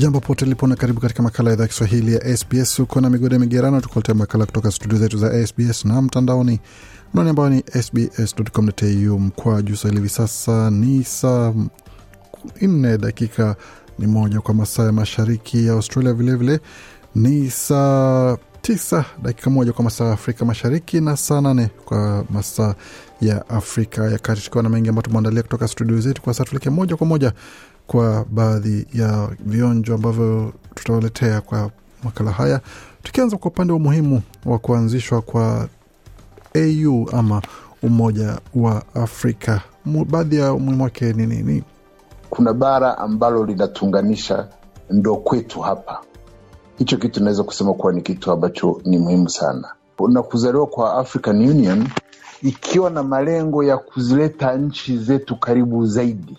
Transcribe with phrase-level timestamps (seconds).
[0.00, 2.78] Jambo pote lipo na karibu katika makala ya idhaa Kiswahili ya SBS.
[2.78, 6.60] Uko na migode migerano, tukuletea makala kutoka studio zetu za SBS na mtandaoni
[7.14, 10.00] anwani ambayo ni sbs.com.au mkwa juu Swahili.
[10.00, 11.52] Hivi sasa ni saa
[12.60, 13.56] nne dakika
[13.98, 16.58] ni moja kwa masaa ya mashariki ya Australia, vilevile
[17.14, 22.24] vile, ni saa tisa dakika moja kwa masaa ya Afrika Mashariki na saa nane kwa
[22.30, 22.74] masaa
[23.20, 26.22] ya Afrika ya Kati, tukiwa na mengi ambayo tumeandalia kutoka studio zetu.
[26.22, 27.32] Kwa sasa tuelekee moja kwa moja
[27.90, 31.70] kwa baadhi ya vionjo ambavyo tutawaletea kwa
[32.04, 32.60] makala haya,
[33.02, 35.68] tukianza kwa upande wa umuhimu wa kuanzishwa kwa
[36.54, 37.42] AU ama
[37.82, 39.60] Umoja wa Afrika.
[40.10, 41.62] Baadhi ya umuhimu wake ni nini?
[42.30, 44.48] Kuna bara ambalo linatuunganisha
[44.90, 46.00] ndo kwetu hapa.
[46.78, 49.68] Hicho kitu naweza kusema kuwa ni kitu ambacho ni muhimu sana,
[50.08, 51.88] na kuzaliwa kwa African Union
[52.42, 56.38] ikiwa na malengo ya kuzileta nchi zetu karibu zaidi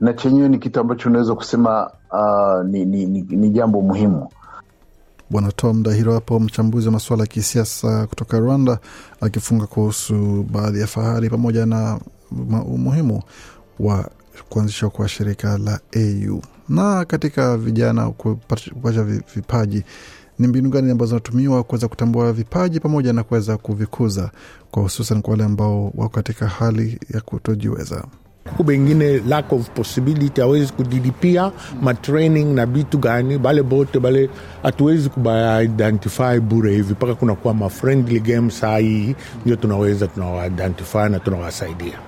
[0.00, 4.28] na chenyewe ni kitu ambacho unaweza kusema uh, ni, ni, ni, ni jambo muhimu.
[5.30, 8.78] Bwana Tom Dahiro hapo, mchambuzi wa masuala ya kisiasa kutoka Rwanda,
[9.20, 12.00] akifunga kuhusu baadhi ya fahari pamoja na
[12.66, 13.22] umuhimu
[13.80, 14.10] wa
[14.48, 16.40] kuanzishwa kwa shirika la AU.
[16.68, 19.02] Na katika vijana kupata
[19.34, 19.84] vipaji,
[20.38, 24.30] ni mbinu gani ambazo zinatumiwa kuweza kutambua vipaji pamoja na kuweza kuvikuza
[24.70, 28.04] kwa hususan kwa wale ambao wako katika hali ya kutojiweza?
[28.50, 34.30] Huku bengine lack of possibility awezi kudilipia matraining na vitu gani, bale bote bale
[34.62, 38.50] hatuwezi kubaidentify bure hivi, mpaka kunakuwa mafriendly game.
[38.50, 41.98] Saa hii ndio tunaweza tunawaidentify na tunawasaidia.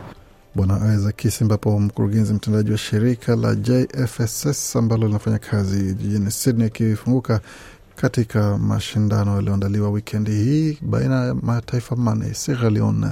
[0.54, 6.66] Bwana Isaac Kisi, ambapo mkurugenzi mtendaji wa shirika la JFSS ambalo linafanya kazi jijini Sydney,
[6.66, 7.40] akifunguka
[7.96, 13.06] katika mashindano yaliyoandaliwa wikendi hii baina ya mataifa manne Sierra Leone,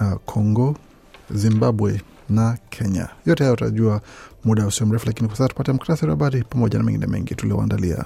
[0.00, 0.76] uh, Congo,
[1.34, 3.08] Zimbabwe na Kenya.
[3.26, 4.00] Yote hayo utajua
[4.44, 8.04] muda usio mrefu, lakini kwa sasa tupate muktasari wa habari pamoja na mengine mengi tulioandalia.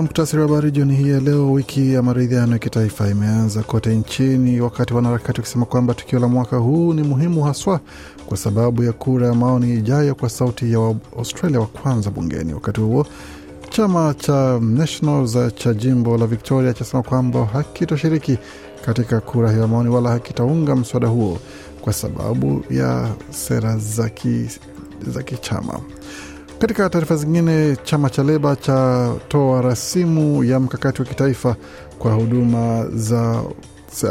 [0.00, 3.94] Katika muktasari wa habari jioni hii ya leo, wiki ya maridhiano ya kitaifa imeanza kote
[3.94, 7.80] nchini, wakati wanaharakati wakisema kwamba tukio la mwaka huu ni muhimu haswa
[8.26, 12.54] kwa sababu ya kura ya maoni ijayo kwa sauti ya Australia wa kwanza bungeni.
[12.54, 13.06] Wakati huo
[13.70, 18.38] chama cha Nationals cha jimbo la Victoria chasema kwamba hakitoshiriki
[18.86, 21.38] katika kura hiyo ya maoni wala hakitaunga mswada huo
[21.80, 23.76] kwa sababu ya sera
[25.06, 25.80] za kichama.
[26.60, 31.56] Katika taarifa zingine, chama cha Leba chatoa rasimu ya mkakati wa kitaifa
[31.98, 33.42] kwa huduma za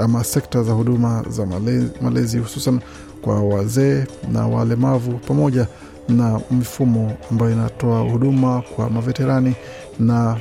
[0.01, 2.79] ama sekta za huduma za malezi, malezi hususan
[3.21, 5.67] kwa wazee na walemavu pamoja
[6.09, 9.55] na mifumo ambayo inatoa huduma kwa maveterani
[9.99, 10.37] na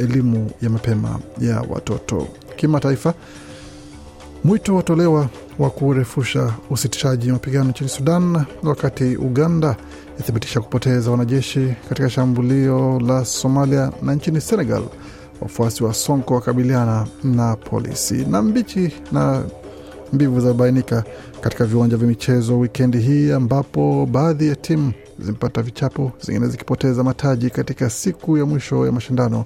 [0.00, 2.28] elimu ya mapema ya watoto.
[2.56, 3.14] Kimataifa,
[4.44, 5.28] mwito watolewa
[5.58, 9.76] wa kurefusha usitishaji mapigano nchini Sudan, wakati Uganda
[10.20, 14.82] ithibitisha kupoteza wanajeshi katika shambulio la Somalia, na nchini Senegal
[15.40, 18.14] wafuasi wa Sonko wakabiliana na polisi.
[18.14, 19.44] Na mbichi na
[20.12, 20.54] mbivu za
[21.40, 27.50] katika viwanja vya michezo wikendi hii, ambapo baadhi ya timu zimepata vichapo, zingine zikipoteza mataji
[27.50, 29.44] katika siku ya mwisho ya mashindano,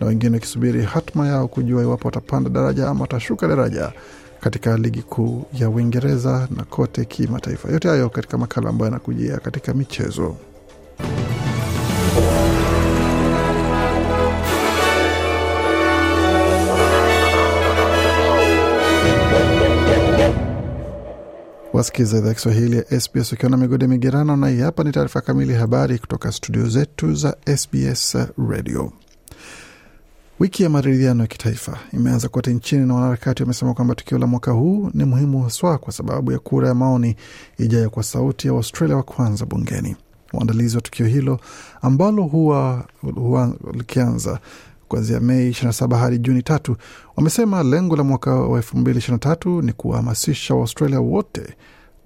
[0.00, 3.92] na wengine wakisubiri hatma yao kujua iwapo watapanda daraja ama watashuka daraja
[4.40, 7.68] katika ligi kuu ya Uingereza na kote kimataifa.
[7.72, 10.36] Yote hayo katika makala ambayo yanakujia katika michezo.
[21.72, 25.54] Wasikiza idhaa Kiswahili ya SBS ukiwa na migode migerano, na hii hapa ni taarifa kamili
[25.54, 28.16] habari kutoka studio zetu za SBS
[28.48, 28.92] Radio.
[30.40, 34.50] Wiki ya maridhiano ya kitaifa imeanza kote nchini na wanaharakati wamesema kwamba tukio la mwaka
[34.52, 37.16] huu ni muhimu haswa kwa sababu ya kura ya maoni
[37.58, 39.96] ijayo kwa sauti ya Waustralia wa kwanza bungeni.
[40.32, 41.40] Waandalizi wa tukio hilo
[41.82, 44.38] ambalo huwa, huwa likianza
[44.88, 46.76] kuanzia Mei 27 hadi Juni tatu
[47.16, 51.42] wamesema lengo la mwaka wa 2023 ni kuwahamasisha Waustralia wote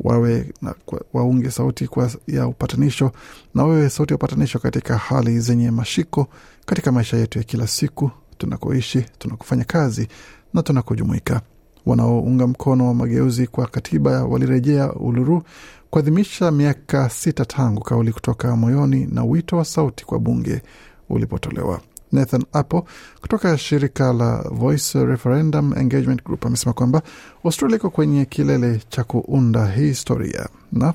[0.00, 0.74] wawe na,
[1.12, 3.12] waunge sauti kwa ya upatanisho
[3.54, 6.26] na wawe sauti ya upatanisho katika hali zenye mashiko
[6.66, 8.10] katika maisha yetu ya kila siku
[8.42, 10.08] tunakoishi, tunakofanya kazi
[10.54, 11.40] na tunakojumuika.
[11.86, 15.42] Wanaounga mkono wa mageuzi kwa katiba walirejea Uluru
[15.90, 20.62] kuadhimisha miaka sita tangu kauli kutoka moyoni na wito wa sauti kwa bunge
[21.08, 21.80] ulipotolewa.
[22.12, 22.82] Nathan Apple
[23.20, 27.02] kutoka shirika la Voice Referendum Engagement Group amesema kwamba
[27.44, 30.94] Australia iko kwenye kilele cha kuunda hii historia na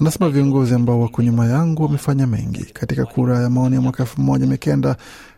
[0.00, 2.64] anasema viongozi ambao wako nyuma yangu wamefanya mengi.
[2.64, 4.96] Katika kura ya maoni ya mwaka elfu moja mia kenda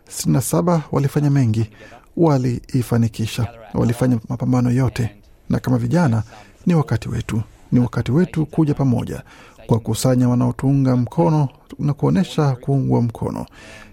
[0.09, 1.69] sitini na saba walifanya mengi,
[2.17, 5.15] waliifanikisha, walifanya mapambano yote,
[5.49, 6.23] na kama vijana
[6.65, 7.41] ni wakati wetu,
[7.71, 9.23] ni wakati wetu kuja pamoja.
[9.67, 11.49] Kwa kusanya wanaotuunga mkono
[11.79, 13.45] na kuonyesha kuungwa mkono.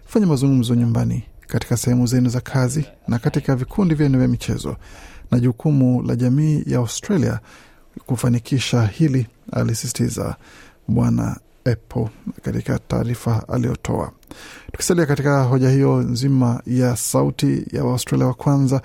[0.07, 4.77] Fanya mazungumzo nyumbani, katika sehemu zenu za kazi na katika vikundi vyenu vya michezo,
[5.31, 7.41] na jukumu la jamii ya Australia
[8.07, 10.37] kufanikisha hili, alisisitiza
[10.89, 12.09] Bwana Apple
[12.43, 14.13] katika taarifa aliyotoa.
[14.73, 18.83] Tukisalia katika hoja hiyo nzima ya sauti ya Waustralia wa kwanza,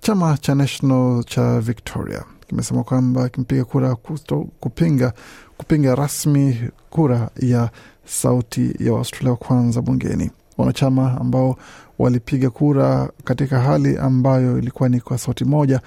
[0.00, 5.12] chama cha National cha Victoria kimesema kwamba kimepiga kura kusto, kupinga
[5.56, 7.70] kupinga rasmi kura ya
[8.04, 10.30] sauti ya Waustralia wa kwanza bungeni.
[10.58, 11.56] Wanachama ambao
[11.98, 15.80] walipiga kura katika hali ambayo ilikuwa ni kwa sauti moja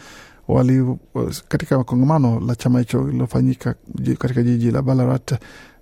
[0.47, 0.95] wali
[1.47, 3.75] katika kongamano la chama hicho lililofanyika
[4.19, 5.35] katika jiji la Ballarat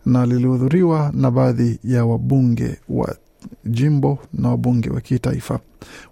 [0.06, 3.16] na lilihudhuriwa na baadhi ya wabunge wa
[3.66, 5.60] jimbo na wabunge wa kitaifa.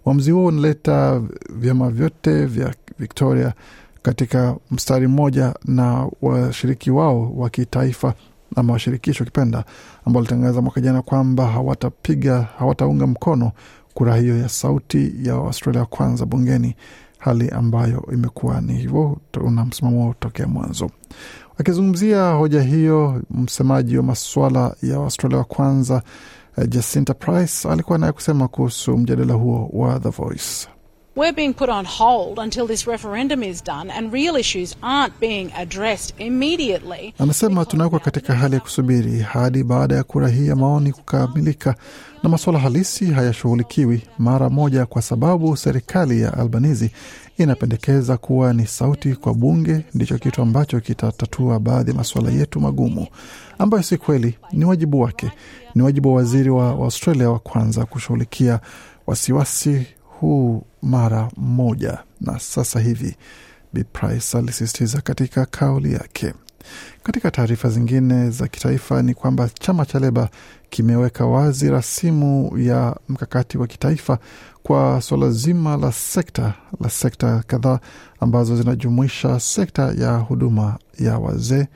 [0.05, 3.53] Uamuzi huo unaleta vyama vyote vya Victoria
[4.01, 8.13] katika mstari mmoja na washiriki wao wa kitaifa
[8.55, 9.63] ama washirikisho kipenda,
[10.05, 13.51] ambao walitangaza mwaka jana kwamba hawatapiga hawataunga mkono
[13.93, 16.75] kura hiyo ya sauti ya Australia kwanza bungeni,
[17.21, 20.89] hali ambayo imekuwa ni hivyo una msimamo tokea mwanzo.
[21.57, 26.03] Akizungumzia hoja hiyo, msemaji wa masuala ya Australia wa kwanza
[26.67, 30.67] Jacinta Price alikuwa naye kusema kuhusu mjadala huo wa The Voice.
[31.15, 35.51] We're being put on hold until this referendum is done and real issues aren't being
[35.57, 37.13] addressed immediately.
[37.19, 41.75] Anasema tunawekwa katika hali ya kusubiri hadi baada ya kura hii ya maoni kukamilika
[42.23, 46.91] na masuala halisi hayashughulikiwi mara moja, kwa sababu serikali ya Albanizi
[47.37, 53.07] inapendekeza kuwa ni sauti kwa bunge ndicho kitu ambacho kitatatua baadhi ya masuala yetu magumu,
[53.59, 54.37] ambayo si kweli.
[54.51, 55.31] Ni wajibu wake,
[55.75, 58.59] ni wajibu wa waziri wa Australia wa kwanza kushughulikia
[59.07, 59.85] wasiwasi
[60.21, 63.15] huu mara moja na sasa hivi,
[63.73, 66.33] Bi Price alisisitiza katika kauli yake.
[67.03, 70.29] Katika taarifa zingine za kitaifa ni kwamba chama cha Leba
[70.69, 74.19] kimeweka wazi rasimu ya mkakati wa kitaifa
[74.63, 77.79] kwa suala zima la sekta la sekta kadhaa
[78.19, 81.67] ambazo zinajumuisha sekta ya huduma ya wazee,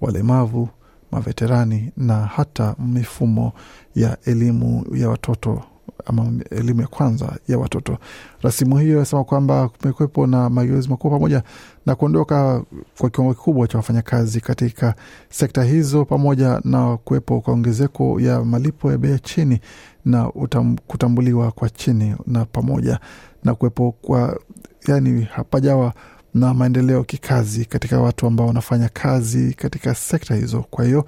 [0.00, 0.68] walemavu,
[1.12, 3.52] maveterani na hata mifumo
[3.94, 5.62] ya elimu ya watoto
[6.06, 7.98] ama elimu ya kwanza ya watoto.
[8.42, 11.42] Rasimu hiyo inasema kwamba kumekuwepo na mageuzi makubwa pamoja
[11.86, 12.62] na kuondoka
[12.98, 14.94] kwa kiwango kikubwa cha wafanyakazi katika
[15.30, 19.60] sekta hizo, pamoja na kuwepo kwa ongezeko ya malipo ya bei ya chini
[20.04, 23.00] na utam, kutambuliwa kwa chini na pamoja
[23.44, 24.40] na kuwepo kwa
[24.88, 25.92] yani, hapajawa
[26.34, 30.64] na maendeleo kikazi katika watu ambao wanafanya kazi katika sekta hizo.
[30.70, 31.06] Kwa hiyo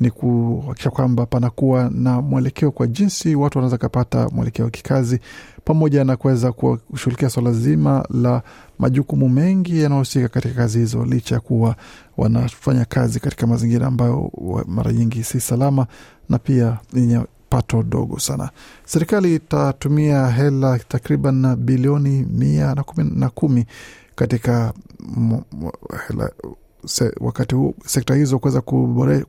[0.00, 5.20] ni kuhakikisha kwamba panakuwa na mwelekeo kwa jinsi watu wanaweza kapata mwelekeo wa kikazi,
[5.64, 8.42] pamoja na kuweza kushughulikia swala zima la
[8.78, 11.76] majukumu mengi yanayohusika katika kazi hizo, licha ya kuwa
[12.16, 14.30] wanafanya kazi katika mazingira ambayo
[14.66, 15.86] mara nyingi si salama
[16.28, 18.50] na pia yenye pato dogo sana.
[18.84, 23.66] Serikali itatumia hela takriban bilioni mia na kumi, na kumi
[24.14, 24.72] katika
[26.08, 26.30] hela
[26.86, 28.60] Se, wakati huu sekta hizo kuweza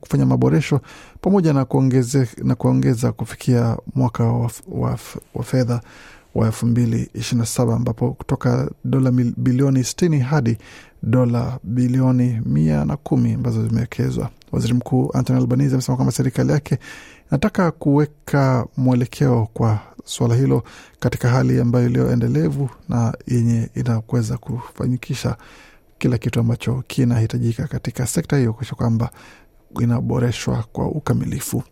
[0.00, 0.80] kufanya maboresho
[1.20, 4.24] pamoja na kuongeze, na kuongeza kufikia mwaka
[4.68, 4.96] wa,
[5.44, 5.80] fedha
[6.34, 10.58] wa elfu mbili ishirini na saba ambapo kutoka dola bilioni sitini hadi
[11.02, 14.30] dola bilioni mia na kumi ambazo zimewekezwa.
[14.52, 16.78] Waziri Mkuu Anthony Albanese amesema kwamba serikali yake
[17.30, 20.62] inataka kuweka mwelekeo kwa suala hilo
[21.00, 25.36] katika hali ambayo iliyoendelevu na yenye inaweza kufanyikisha
[26.02, 29.10] kila kitu ambacho kinahitajika katika sekta hiyo kuisha kwamba
[29.80, 31.62] inaboreshwa kwa ukamilifu.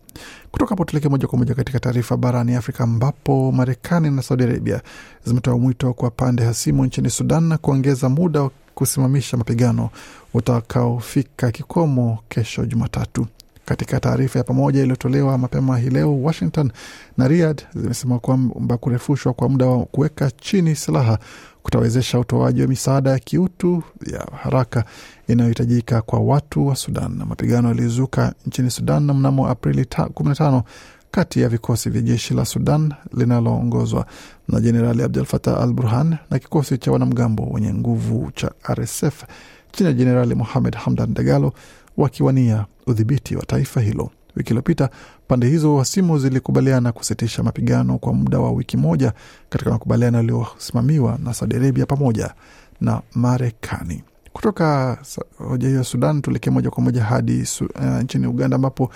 [0.50, 4.82] Kutoka hapo tuelekee moja kwa moja katika taarifa barani Afrika, ambapo Marekani na Saudi Arabia
[5.24, 9.90] zimetoa mwito kwa pande hasimu nchini Sudan na kuongeza muda wa kusimamisha mapigano
[10.34, 13.26] utakaofika kikomo kesho Jumatatu.
[13.64, 16.72] Katika taarifa ya pamoja iliyotolewa mapema hii leo, Washington
[17.16, 21.18] na Riyadh zimesema kwamba kurefushwa kwa muda wa kuweka chini silaha
[21.62, 24.84] kutawezesha utoaji wa misaada ya kiutu ya haraka
[25.28, 27.22] inayohitajika kwa watu wa Sudan.
[27.28, 30.62] Mapigano yalizuka nchini Sudan mnamo Aprili 15
[31.10, 34.06] kati ya vikosi vya jeshi la Sudan linaloongozwa
[34.48, 39.24] na Jenerali Abdul Fatah al Burhan na kikosi cha wanamgambo wenye nguvu cha RSF
[39.72, 41.52] chini ya Jenerali Mohamed Hamdan Dagalo
[41.96, 44.10] wakiwania udhibiti wa taifa hilo.
[44.36, 44.90] Wiki iliyopita
[45.28, 49.12] pande hizo hasimu zilikubaliana kusitisha mapigano kwa muda wa wiki moja
[49.48, 52.34] katika makubaliano yaliyosimamiwa na Saudi Arabia pamoja
[52.80, 54.02] na Marekani.
[54.32, 54.98] Kutoka
[55.38, 58.90] hoja hiyo ya Sudan tuelekee moja kwa moja hadi uh, nchini Uganda ambapo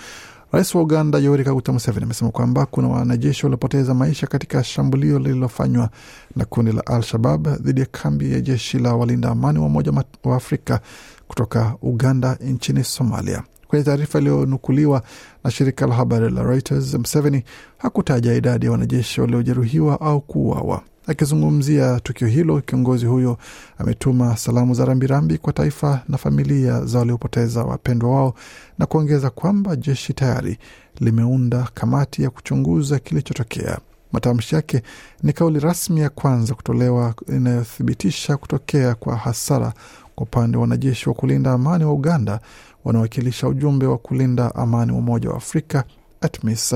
[0.51, 5.89] rais wa Uganda Yoweri Kaguta Museveni amesema kwamba kuna wanajeshi waliopoteza maisha katika shambulio lililofanywa
[6.35, 9.91] na kundi la Al-Shabab dhidi ya kambi ya jeshi la walinda amani wa Umoja
[10.23, 10.79] wa Afrika
[11.27, 13.43] kutoka Uganda nchini Somalia.
[13.75, 15.01] Kwenye taarifa iliyonukuliwa
[15.43, 17.43] na shirika la habari la Reuters, Mseveni
[17.77, 20.81] hakutaja idadi ya wanajeshi waliojeruhiwa au kuuawa.
[21.07, 23.37] Akizungumzia tukio hilo, kiongozi huyo
[23.77, 28.33] ametuma salamu za rambirambi kwa taifa na familia za waliopoteza wapendwa wao
[28.79, 30.57] na kuongeza kwamba jeshi tayari
[30.99, 33.77] limeunda kamati ya kuchunguza kilichotokea.
[34.11, 34.81] Matamshi yake
[35.23, 39.73] ni kauli rasmi ya kwanza kutolewa inayothibitisha kutokea kwa hasara
[40.15, 42.39] kwa upande wa wanajeshi wa kulinda amani wa Uganda
[42.85, 45.83] wanaowakilisha ujumbe wa kulinda amani wa Umoja wa Afrika
[46.21, 46.75] ATMIS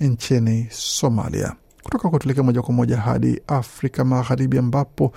[0.00, 1.52] nchini Somalia.
[1.82, 5.12] Kutoka kwa tulekea moja kwa moja hadi Afrika Magharibi ambapo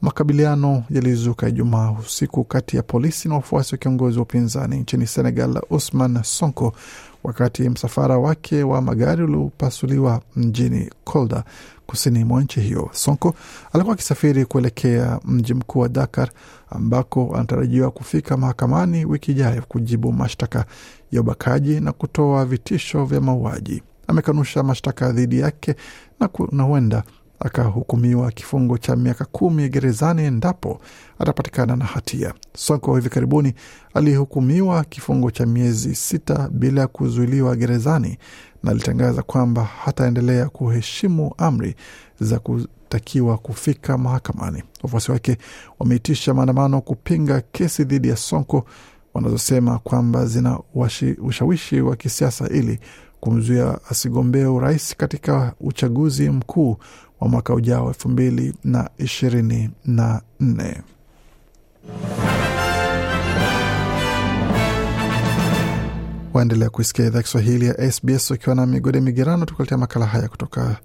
[0.00, 5.60] makabiliano yalizuka Ijumaa usiku kati ya polisi na wafuasi wa kiongozi wa upinzani nchini Senegal
[5.70, 6.72] Usman Sonko
[7.24, 11.44] wakati msafara wake wa magari uliopasuliwa mjini Kolda
[11.86, 12.88] kusini mwa nchi hiyo.
[12.92, 13.34] Sonko
[13.72, 16.30] alikuwa akisafiri kuelekea mji mkuu wa Dakar
[16.70, 20.64] ambako anatarajiwa kufika mahakamani wiki ijayo kujibu mashtaka
[21.12, 23.82] ya ubakaji na kutoa vitisho vya mauaji.
[24.06, 25.74] Amekanusha mashtaka dhidi yake
[26.52, 27.02] na huenda
[27.44, 30.80] akahukumiwa kifungo cha miaka kumi gerezani endapo
[31.18, 32.34] atapatikana na hatia.
[32.56, 33.54] Sonko hivi karibuni
[33.94, 38.18] alihukumiwa kifungo cha miezi sita bila ya kuzuiliwa gerezani
[38.62, 41.74] na alitangaza kwamba hataendelea kuheshimu amri
[42.20, 44.62] za kutakiwa kufika mahakamani.
[44.82, 45.38] Wafuasi wake
[45.78, 48.64] wameitisha maandamano kupinga kesi dhidi ya Sonko
[49.14, 50.58] wanazosema kwamba zina
[51.22, 52.78] ushawishi wa kisiasa ili
[53.20, 56.76] kumzuia asigombea urais katika uchaguzi mkuu
[57.20, 60.82] wa mwaka ujao elfu mbili na ishirini na nne.
[66.34, 70.76] Waendelea kuisikia idhaa Kiswahili ya SBS ukiwa na migode migerano, tukuletea makala haya kutoka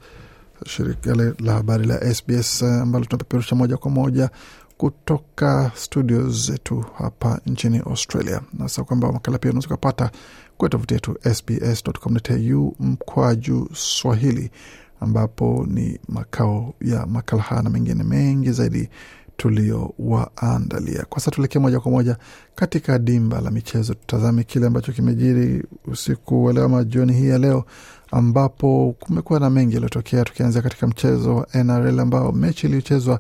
[0.67, 4.29] shirika la habari la SBS ambalo tunapeperusha moja kwa moja
[4.77, 8.41] kutoka studio zetu hapa nchini Australia.
[8.53, 10.11] Nasa kwamba makala pia unaweza ukapata
[10.57, 14.51] kwa tovuti yetu sbs.com.au mkwaju swahili
[14.99, 18.89] ambapo ni makao ya makala haya na mengine mengi zaidi
[19.37, 21.05] tuliowaandalia.
[21.09, 22.17] Kwa sasa tuelekee moja kwa moja
[22.55, 27.37] katika dimba la michezo, tutazame kile ambacho kimejiri usiku wa leo ama jioni hii ya
[27.37, 27.65] leo,
[28.11, 33.19] ambapo kumekuwa na mengi yaliyotokea, tukianzia katika mchezo wa NRL ambao mechi iliyochezwa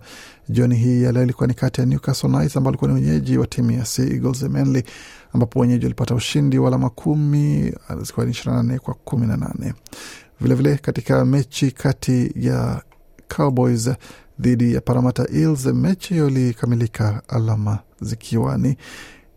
[0.49, 3.47] jioni hii ya leo ilikuwa ni kati ya Newcastle Knights ambao alikuwa ni wenyeji wa
[3.47, 4.83] timu ya Sea Eagles Manly,
[5.33, 9.37] ambapo wenyeji walipata ushindi wa alama kumi zikiwa ni ishirini na nane kwa kumi na
[9.37, 9.73] nane.
[10.41, 12.81] Vilevile katika mechi kati ya
[13.35, 13.89] Cowboys
[14.39, 18.77] dhidi ya Paramata Eels, mechi hiyo ilikamilika alama zikiwa ni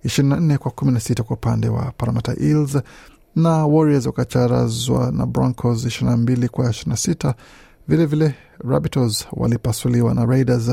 [0.04, 2.78] ishirini na nne kwa kumi na sita kwa upande wa Paramata Eels
[3.36, 7.34] na Warriors wakacharazwa na Broncos ishirini na mbili kwa ishirini na sita.
[7.88, 8.34] Vilevile
[8.68, 10.70] Rabbitohs walipasuliwa na Raiders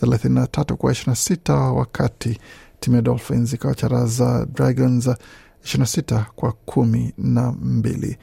[0.00, 2.38] thelathini na tatu kwa ishirini na sita wakati
[2.80, 5.10] timu ya Dolphins ikawacharaza Dragons
[5.64, 8.18] ishirini na sita kwa kumi na mbili.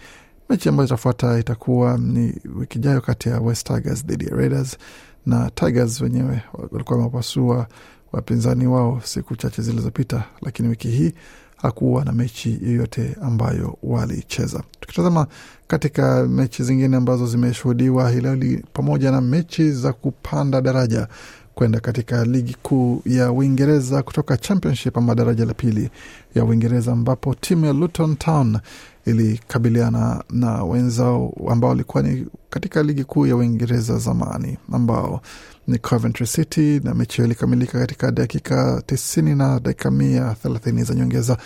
[0.50, 4.78] Mechi ambayo itafuata itakuwa ni wiki ijayo kati ya West Tigers dhidi ya Raiders,
[5.26, 7.68] na Tigers wenyewe walikuwa wamepasua
[8.12, 11.14] wapinzani wao siku chache zilizopita, lakini wiki hii
[11.58, 14.64] hakuwa na mechi yoyote ambayo walicheza.
[14.80, 15.28] Tukitazama
[15.68, 21.08] katika mechi zingine ambazo zimeshuhudiwa hii leo, pamoja na mechi za kupanda daraja
[21.56, 25.90] kwenda katika ligi kuu ya Uingereza kutoka Championship ama daraja la pili
[26.36, 28.60] ya Uingereza, ambapo timu ya Luton Town
[29.08, 35.22] ilikabiliana na wenzao ambao walikuwa ni katika ligi kuu ya Uingereza zamani ambao
[35.68, 40.96] ni Coventry City, na mechi hiyo ilikamilika katika dakika tisini na dakika mia thelathini za
[40.96, 41.38] nyongeza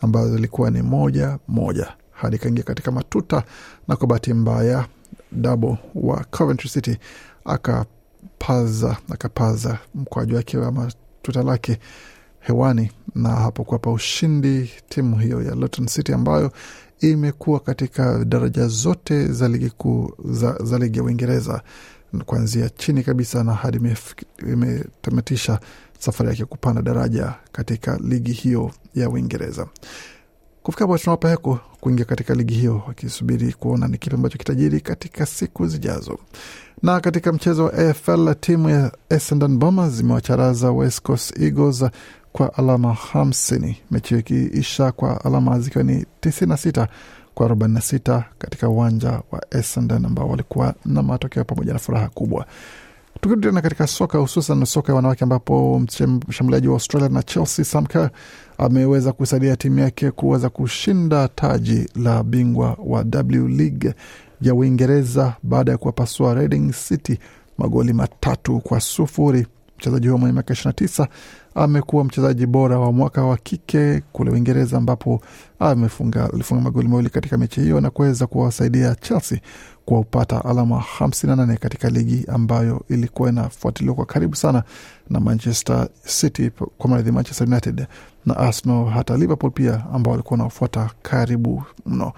[0.00, 3.42] ambazo ilikuwa ni moja moja hadi ikaingia katika matuta,
[3.88, 4.86] na kwa bahati mbaya
[5.32, 6.98] Dabo wa Coventry City
[7.44, 11.78] akapaza akapaza mkwaju wake ama tuta lake
[12.40, 16.52] hewani na hapo kuwapa ushindi timu hiyo ya Luton City ambayo
[17.00, 21.62] imekuwa katika daraja zote za ligi kuu za, za ligi ya Uingereza
[22.26, 23.94] kuanzia chini kabisa na hadi
[24.48, 25.60] imetamatisha
[25.98, 29.66] safari yake kupanda daraja katika ligi hiyo ya Uingereza.
[30.62, 35.26] Kufika hapo tunawapa heko kuingia katika ligi hiyo, wakisubiri kuona ni kipi ambacho kitajiri katika
[35.26, 36.18] siku zijazo.
[36.82, 41.84] Na katika mchezo wa AFL timu ya Essendon Bombers zimewacharaza West Coast Eagles
[42.32, 46.88] kwa alama hamsini, mechi ikiisha kwa alama zikiwa ni tisini na sita
[47.34, 52.08] kwa arobaini na sita katika uwanja wa Essendon ambao walikuwa na matokeo pamoja na furaha
[52.08, 52.46] kubwa.
[53.14, 55.80] Tukirudi tena katika soka hususan soka ya wanawake ambapo
[56.28, 58.10] mshambuliaji wa Australia na Chelsea Sam Kerr
[58.58, 63.94] ameweza kusaidia timu yake kuweza kushinda taji la bingwa wa W League
[64.40, 67.18] ya Uingereza baada ya kuwapasua Reading City
[67.58, 69.46] magoli matatu kwa sufuri.
[69.78, 71.06] Mchezaji huyo mwenye miaka 29
[71.54, 75.20] amekuwa mchezaji bora wa mwaka wa kike kule Uingereza, ambapo
[75.58, 79.40] amefunga alifunga magoli mawili katika mechi hiyo na kuweza kuwasaidia Chelsea
[79.84, 84.62] kuwapata alama 58 katika ligi ambayo ilikuwa inafuatiliwa kwa karibu sana
[85.10, 87.86] na Manchester City, kwa maradhi Manchester United
[88.26, 92.12] na Arsenal, hata Liverpool pia ambao walikuwa wanafuata karibu mno.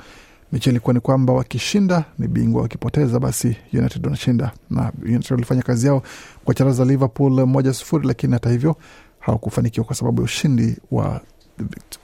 [0.52, 5.86] Mechi ilikuwa ni kwamba wakishinda ni bingwa, wakipoteza basi United wanashinda, na United walifanya kazi
[5.86, 6.02] yao
[6.44, 8.76] kwa charaza Liverpool moja sufuri, lakini hata hivyo
[9.22, 11.20] hawakufanikiwa kwa sababu ya ushindi wa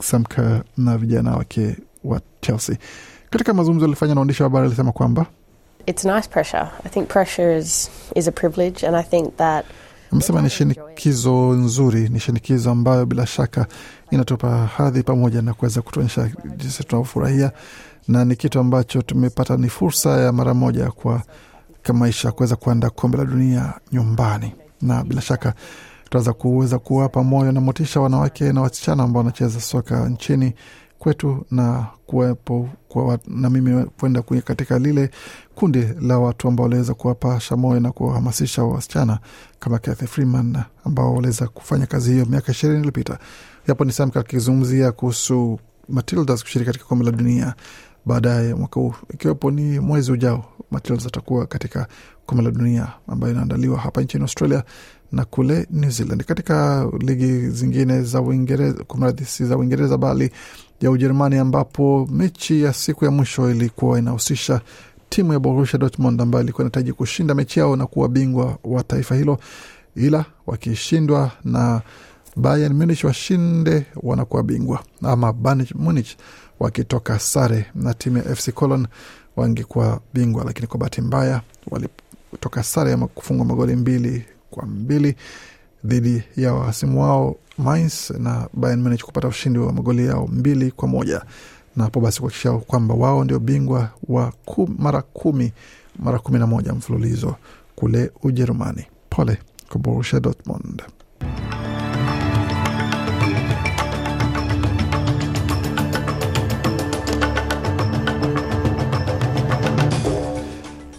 [0.02, 2.76] Sam Kerr na vijana wake wa Chelsea.
[3.30, 5.26] Katika mazungumzo alifanya na waandishi wa habari alisema kwamba
[5.86, 6.68] it's nice pressure.
[6.84, 9.64] I think pressure is, is a privilege and I think that
[10.12, 13.66] amesema ni shinikizo nzuri, ni shinikizo ambayo bila shaka
[14.10, 17.52] inatupa hadhi pamoja na kuweza kutuonyesha jinsi tunavyofurahia,
[18.08, 21.22] na ni kitu ambacho tumepata, ni fursa ya mara moja kwa
[21.92, 25.54] maisha kuweza kuandaa kombe la dunia nyumbani, na bila shaka
[26.08, 30.54] tutaweza kuweza kuwapa moyo na motisha wanawake na wasichana ambao wanacheza soka nchini
[30.98, 35.10] kwetu na kuwepo kwa, na mimi kwenda katika lile
[35.54, 39.18] kundi la watu ambao waliweza kuwapasha moyo na kuwahamasisha wasichana
[39.58, 43.18] kama Kathy Freeman ambao waliweza kufanya kazi hiyo miaka ishirini iliyopita.
[43.66, 47.54] Yapo ni Sam akizungumzia kuhusu Matildas kushiriki katika kombe la dunia
[48.06, 50.44] baadaye mwaka huu, ikiwepo ni mwezi ujao.
[50.70, 51.86] Matildas atakuwa katika
[52.26, 54.64] kombe la dunia ambayo inaandaliwa hapa nchini Australia
[55.12, 56.24] na kule New Zealand.
[56.24, 60.30] Katika ligi zingine za Uingereza, kumradhi, si za Uingereza bali
[60.80, 64.60] ya Ujerumani, ambapo mechi ya siku ya mwisho ilikuwa inahusisha
[65.08, 69.14] timu ya Borussia Dortmund ambayo ilikuwa inahitaji kushinda mechi yao na kuwa bingwa wa taifa
[69.14, 69.38] hilo,
[69.96, 71.80] ila wakishindwa na
[72.36, 76.16] Bayern Munich washinde wanakuwa bingwa, ama Bayern Munich
[76.60, 78.86] wakitoka sare na timu ya FC Cologne
[79.36, 81.40] wangekuwa bingwa, lakini kwa bahati mbaya
[81.70, 85.16] walitoka sare ama kufungwa magoli mbili kwa mbili
[85.84, 90.88] dhidi ya wahasimu wao Mainz na Bayern Munich kupata ushindi wa magoli yao mbili kwa
[90.88, 91.22] moja
[91.76, 95.52] na hapo basi kuakisha kwamba wao ndio bingwa wa kum, mara kumi
[95.98, 97.34] mara kumi na moja mfululizo
[97.76, 98.84] kule Ujerumani.
[99.10, 100.82] Pole kwa Borussia Dortmund.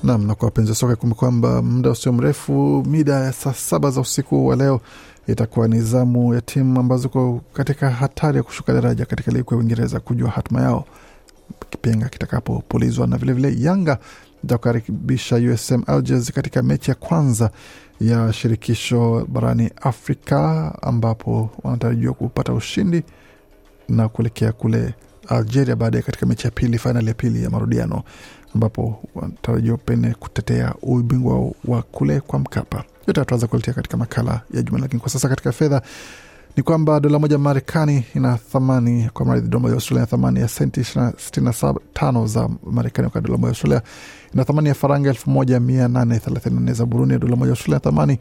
[0.10, 3.92] Nam na kwa wapenzi wa soka kumbe kwamba muda usio mrefu, mida ya saa saba
[3.92, 4.82] za usiku wa leo
[5.28, 9.56] itakuwa ni zamu ya timu ambazo ziko katika hatari ya kushuka daraja katika ligi kuu
[9.56, 10.86] ya Uingereza kujua hatima yao
[11.70, 13.98] kipenga kitakapopulizwa, na vilevile vile Yanga
[14.44, 17.52] itakukaribisha USM Alger katika mechi ya kwanza
[18.02, 23.04] ya shirikisho barani Afrika ambapo wanatarajiwa kupata ushindi
[23.90, 24.94] na kuelekea kule
[25.28, 28.04] Algeria baadaye katika mechi ya pili, fainali ya pili ya marudiano
[28.56, 32.84] ambapo wanatarajiwa pene kutetea ubingwa wa kule kwa Mkapa.
[33.08, 35.82] Yote tuanza kuletea katika makala ya juma, lakini kwa sasa katika fedha
[36.58, 40.48] ni kwamba dola moja Marekani ina thamani kwa mradhi, dola moja Australia ina thamani ya
[40.48, 40.84] senti
[41.18, 43.82] sitini na tano za Marekani, wakati dola moja Australia
[44.34, 47.18] ina thamani ya faranga elfu moja mia nane thelathini na nne za Burundi.
[47.18, 48.20] Dola moja Australia ina thamani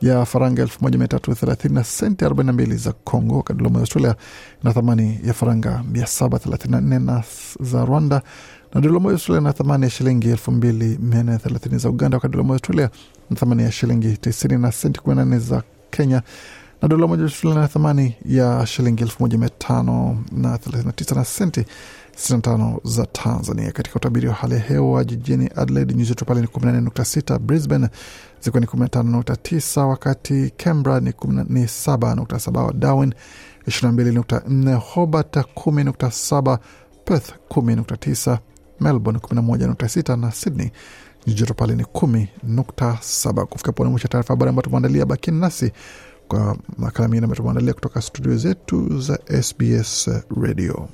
[0.00, 3.58] ya faranga elfu moja mia tatu thelathini na senti arobaini na mbili za Congo, wakati
[3.58, 4.14] dola moja Australia
[4.62, 7.22] ina thamani ya faranga mia saba thelathini na nne
[7.60, 8.22] za Rwanda.
[8.74, 12.16] Na dola moja Australia ina thamani ya shilingi elfu mbili mia nne thelathini za Uganda,
[12.16, 12.90] wakati dola moja Australia
[13.30, 16.22] na thamani ya shilingi tisini na senti kumi na nne za Kenya,
[16.82, 21.14] na dola moja na thamani ya shilingi elfu moja mia tano na thelathini na tisa
[21.14, 21.64] na senti
[22.16, 23.72] sitini na tano za Tanzania.
[23.72, 26.80] Katika utabiri wa hali ya hewa jijini Adelaide nyuzi joto pale ni kumi na nne
[26.80, 27.88] nukta sita Brisbane
[28.40, 31.12] zikiwa ni kumi na tano nukta tisa wakati Canberra ni,
[31.48, 33.14] ni saba nukta saba Darwin
[33.66, 36.58] ishirini na mbili nukta nne Hobart kumi nukta saba
[37.04, 38.38] Perth 10.9,
[38.80, 40.70] Melbourne 11.6 na Sydney
[41.26, 43.44] nyuzi joto pale ni 10.7.
[43.44, 45.72] Kufika pone mwisho taarifa habari ambayo tumeandalia, bakini nasi
[46.28, 50.10] kwa makala mengine ambayo tumeandalia kutoka studio zetu za SBS
[50.42, 50.88] Radio.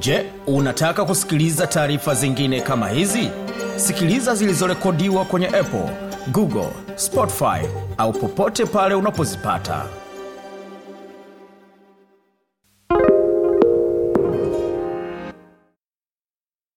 [0.00, 3.28] Je, unataka kusikiliza taarifa zingine kama hizi?
[3.76, 5.90] Sikiliza zilizorekodiwa kwenye Apple,
[6.32, 7.66] Google, Spotify
[7.98, 9.84] au popote pale unapozipata.